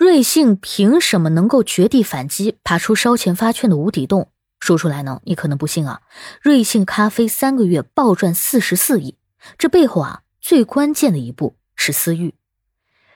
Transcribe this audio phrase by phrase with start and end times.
[0.00, 4.30] 瑞幸凭什么能够绝地反击，爬出烧钱发券的无底洞？
[4.58, 6.00] 说出来呢，你可能不信啊。
[6.40, 9.16] 瑞幸咖啡三个月暴赚四十四亿，
[9.58, 12.34] 这背后啊，最关键的一步是私域。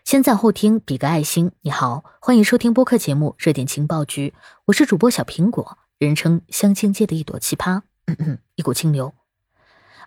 [0.04, 1.52] 先赞后听，比个爱心。
[1.62, 4.34] 你好，欢迎收听播客节目《热点情报局》，
[4.66, 9.14] 我是主播小苹果，人称相亲界的一朵奇葩，嗯 嗯一股清流。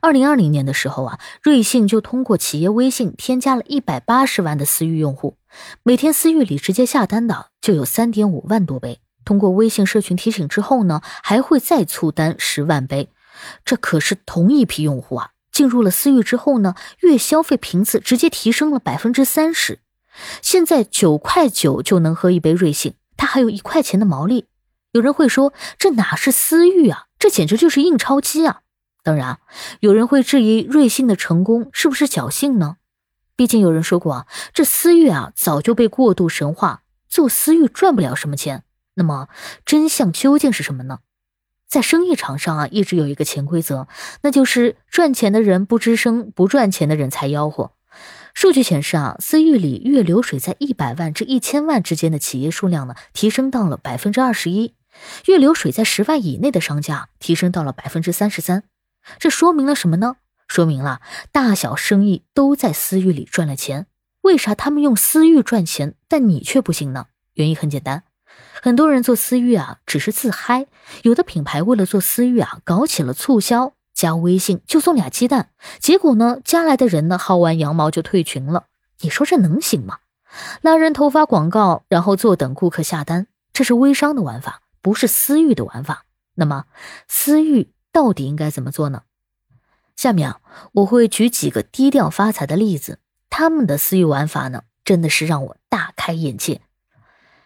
[0.02, 5.38] 二零二零年的时候啊，瑞幸就通过企业微信添加了一百八十万的私域用户，
[5.84, 9.00] 每天私域里直接下单的就有三点五万多杯。
[9.26, 13.10] 通过微信社群提醒之后呢，还会再促单十万杯。
[13.66, 19.80] 这可是同一批用户啊，进入了私域之后呢，月消费频次直接提升了百分之三十。
[20.42, 24.46] 现在九块九就能喝一杯瑞幸，它还有一块钱的毛利。
[24.94, 28.62] 有人会说，这哪是私域啊，这简直就是印钞机啊！
[29.08, 29.40] 当然，
[29.80, 32.76] 有人会质疑瑞幸的成功是不是侥幸呢？
[33.38, 38.66] 毕竟有人说过啊，这私域啊早就被过度神化，做私域赚不了什么钱。
[38.96, 39.30] 那么
[39.66, 41.00] 真相究竟是什么呢？
[41.70, 43.88] 在生意场上啊，一直有一个潜规则，
[44.24, 47.72] 那就是赚钱的人不吱声，不赚钱的人才吆喝。
[48.34, 54.74] 数据显示啊，私域里月流水在一百万至一千万之间的企业数量呢，提升到了百分之二十一；
[55.28, 58.66] 月流水在十万以内的商家提升到了百分之三十三。
[59.20, 60.18] 这说明了什么呢？
[60.48, 63.88] 说明了大小生意都在私域里赚了钱。
[64.22, 67.08] 为啥他们用私域赚钱，但你却不行呢？
[67.34, 68.04] 原因很简单，
[68.62, 70.68] 很多人做私域啊，只是自嗨。
[71.04, 75.52] 有的品牌为了做私域啊，搞起了促销，加微信就送俩鸡蛋。
[75.80, 78.66] 结果呢，加来的人呢，薅完羊毛就退群了。
[79.02, 80.00] 你说这能行吗？
[80.62, 86.06] 拉人头发广告，然后坐等顾客下单，这是微商的玩法，不是私域的玩法。
[86.36, 86.66] 那么，
[87.08, 87.72] 私域。
[87.98, 89.02] 到底应该怎么做呢？
[89.96, 90.40] 下面啊，
[90.74, 96.62] 我会举几个低调发财的例子，他们的私域玩法呢，真的是让我大开眼界。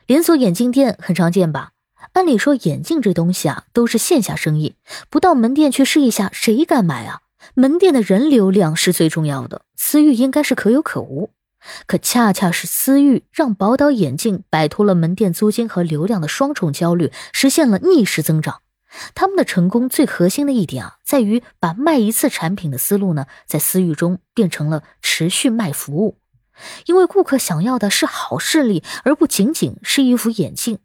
[0.06, 1.72] 连锁眼镜店很常见吧？
[2.12, 4.76] 按理说眼镜这东西啊，都是线下生意，
[5.10, 7.22] 不到门店去试一下，谁敢买啊？
[7.54, 11.30] 门店的人流量是最重要的，私域应该是可有可无。
[11.88, 18.60] 可恰恰是私域，让宝岛眼镜摆脱了门店租金和流量的双重焦虑，实现了逆势增长。
[19.16, 26.18] 他们的成功最核心的一点啊，在于把卖一次产品的思路呢，在私域中变成了持续卖服务。
[26.86, 30.80] 因为顾客想要的是好视力，而不仅仅是一副眼镜。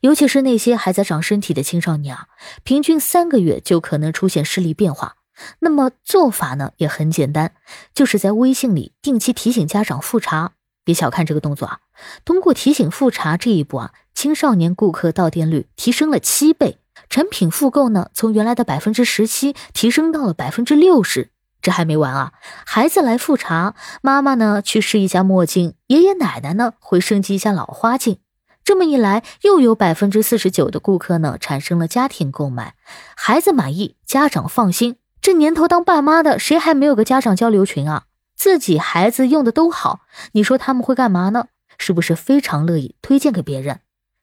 [0.00, 2.28] 尤其是那些还在长身体的青少年啊，
[2.64, 5.16] 平均三个月就可能出现视力变化。
[5.60, 7.52] 那么做法呢也很简单，
[7.94, 10.52] 就是在微信里定期提醒家长复查。
[10.82, 11.80] 别小看这个动作啊，
[12.24, 16.78] 通过提醒复查这一步啊，青少年顾客到店率提升了七倍。
[17.08, 21.30] 产品复购呢，从原来的百分之十七提升到了百分之六十。
[21.60, 22.32] 这还没完啊！
[22.64, 28.18] 孩子来复查，妈妈呢去试一下墨镜，爷爷奶奶呢会升级一下老花镜。
[28.62, 32.74] 这么一来，又有百分之四十九的顾客呢产生了家庭购买。
[33.16, 34.96] 孩子满意，家长放心。
[35.20, 38.04] 这年头当爸妈的，谁还没有个家长交流群啊？
[38.36, 40.02] 自己孩子用的都好，
[40.32, 41.46] 你说他们会干嘛呢？
[41.76, 43.80] 是不是非常乐意推荐给别人？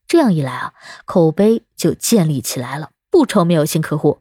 [0.07, 0.73] 这样一来啊，
[1.05, 4.19] 口碑就建立起来了，不愁没有新客户。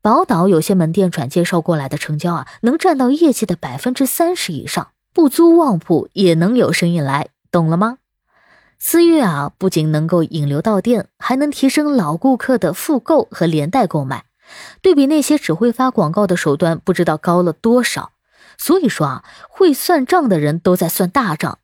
[0.00, 7.98] 宝岛有些门店转介绍过来的成交啊，能占到业绩的百分之三十以上，不租旺铺也能有生意来，懂了吗？
[8.78, 14.26] 私域啊，不仅能够引流到店，还能提升老顾客的复购和连带购买，
[14.80, 18.12] 对比那些只会发广告的手段，不知道高了多少。
[18.56, 21.58] 所以说啊，会算账的人都在算大账。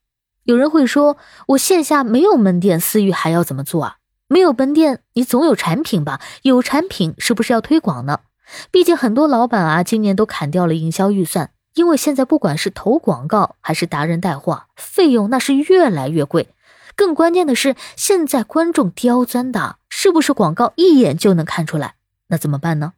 [0.44, 1.16] 有人会说，
[1.49, 3.97] 我线下没有门店，私域还要怎么做啊？
[4.28, 6.21] 没有门店，你总有产品吧？
[6.43, 8.21] 有产品是不是要推广呢？
[8.71, 16.49] 毕竟很多老板啊，今年都砍掉了营销预算，因为现在不管是投广告还是达人带货，费用那是越来越贵。
[16.94, 21.94] 更关键的是，现在观众刁钻的，是不是广告一眼就能看出来？
[22.28, 22.93] 那怎么办呢？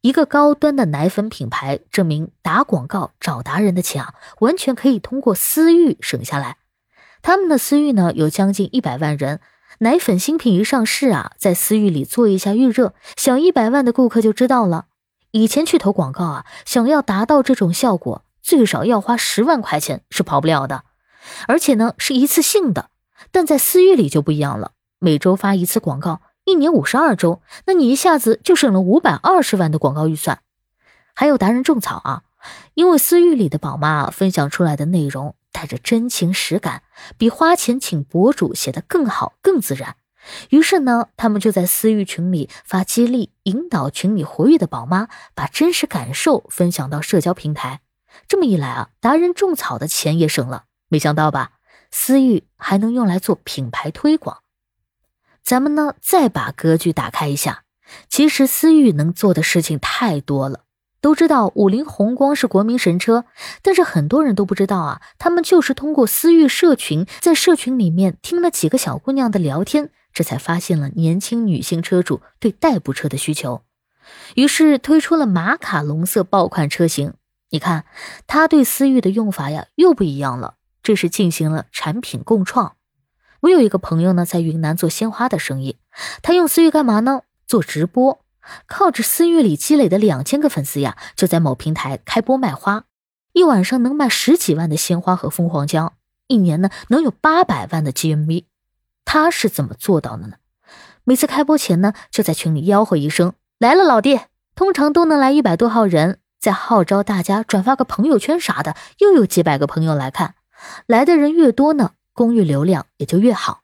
[0.00, 6.56] 一个高端的奶粉品牌证明，打广告找达人的钱啊，完全可以通过私域省下来。
[7.22, 9.40] 他们的私域呢有将近一百万人，
[9.78, 14.86] 奶粉新品一上市啊，在私域里做一下预热，小一百万的顾客就知道了。
[15.32, 20.84] 以前去投广告啊，想要达到这种效果，最少要花十万块钱是跑不了的，
[21.46, 22.90] 而且呢是一次性的。
[23.30, 30.40] 但在私域里就不一样了，每周发一次广告，一年五十二周，那你一下子就省了五百二十万的广告预算。
[31.14, 32.22] 还有达人种草啊，
[32.74, 35.36] 因为私域里的宝妈分享出来的内容。
[35.52, 36.82] 带着真情实感，
[37.18, 39.96] 比花钱请博主写的更好、更自然。
[40.50, 47.80] 于是呢，他们就在私域群里发激励，引导群里活跃的宝妈把真实感受分享到社交平台。
[48.28, 50.64] 这么一来啊，达人种草的钱也省了。
[50.88, 51.52] 没想到吧？
[51.90, 54.42] 私域还能用来做品牌推广。
[55.42, 57.64] 咱们呢，再把格局打开一下，
[58.08, 60.64] 其实私域能做的事情太多了。
[61.00, 63.24] 都知道五菱宏光是国民神车，
[63.62, 73.62] 但是很多人都不知道啊，他们就是通过私域社群，在社群里面听了几个小姑娘的聊天，这才发现了年轻女性车主对代步车的需求，
[74.34, 77.14] 于是推出了马卡龙色爆款车型。
[77.50, 77.84] 你看，
[78.26, 82.76] 他对思域的用法呀又不一样了，这是进行了产品共创。
[83.40, 85.78] 我有一个朋友呢，在云南做鲜花的生意，
[86.22, 87.22] 他用思域干嘛呢？
[87.46, 88.20] 做直播。
[88.66, 92.84] 靠着私域里积累的两千个粉丝呀，就在某平台开播卖花，
[93.32, 95.90] 一晚上能卖十几万的鲜花和蜂皇浆，
[96.28, 98.44] 一年呢能有八百万的 GMV。
[99.04, 100.34] 他是怎么做到的呢？
[101.04, 104.20] 每次开播前呢，就在群里吆喝一声“来了，老弟”，
[104.54, 110.34] 通常都能来一百多号人，再号召大家转发个朋友圈啥的，又有几百个朋友来看。
[110.86, 113.62] 来的人越多呢，公寓流量也就越好。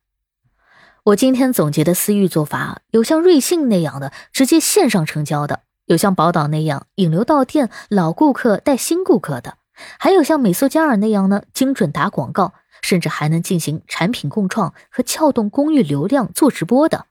[1.07, 9.59] 我今天总结的私域做法，有像瑞幸那样的直接线上成交的，有像宝岛那样引流到店，老顾客带新顾客的，
[10.01, 17.07] 还有像美素佳尔那样呢，精准打广告，甚至还能进行产品共创和撬动公寓流量做直播的。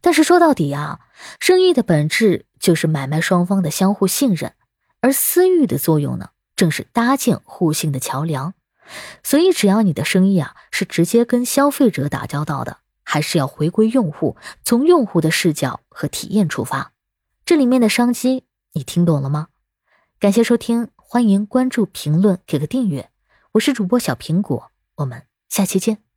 [0.00, 0.98] 但是说到底啊，
[1.38, 4.54] 生意的本质就是买卖双方的相互信任，
[5.02, 8.54] 而私域的作用呢，正是搭建互信的桥梁。
[9.22, 12.78] 所以只要你的生意啊是直接跟消费者打交道的。
[13.12, 16.92] 还是要回归用户，从用户的视角和体验出发，
[17.44, 19.48] 这里面的商机你听懂了吗？
[20.20, 23.10] 感谢收听，欢迎关注、评论、给个订阅，
[23.54, 26.09] 我是主播小苹果，我们下期见。